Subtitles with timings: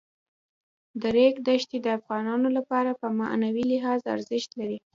[1.01, 4.77] د ریګ دښتې د افغانانو لپاره په معنوي لحاظ ارزښت لري.